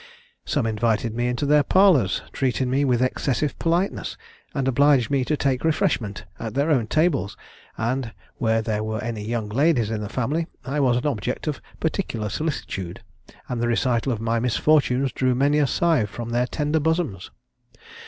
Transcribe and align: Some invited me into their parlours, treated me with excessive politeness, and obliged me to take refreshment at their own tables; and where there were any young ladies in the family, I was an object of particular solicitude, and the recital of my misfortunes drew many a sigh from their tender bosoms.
Some 0.45 0.65
invited 0.65 1.13
me 1.13 1.27
into 1.27 1.45
their 1.45 1.61
parlours, 1.61 2.23
treated 2.33 2.67
me 2.67 2.83
with 2.83 3.03
excessive 3.03 3.59
politeness, 3.59 4.17
and 4.51 4.67
obliged 4.67 5.11
me 5.11 5.23
to 5.25 5.37
take 5.37 5.63
refreshment 5.63 6.25
at 6.39 6.55
their 6.55 6.71
own 6.71 6.87
tables; 6.87 7.37
and 7.77 8.11
where 8.37 8.63
there 8.63 8.83
were 8.83 8.99
any 9.03 9.23
young 9.23 9.47
ladies 9.47 9.91
in 9.91 10.01
the 10.01 10.09
family, 10.09 10.47
I 10.65 10.79
was 10.79 10.97
an 10.97 11.05
object 11.05 11.45
of 11.45 11.61
particular 11.79 12.29
solicitude, 12.29 13.03
and 13.47 13.61
the 13.61 13.67
recital 13.67 14.11
of 14.11 14.19
my 14.19 14.39
misfortunes 14.39 15.11
drew 15.11 15.35
many 15.35 15.59
a 15.59 15.67
sigh 15.67 16.05
from 16.07 16.29
their 16.29 16.47
tender 16.47 16.79
bosoms. 16.79 17.29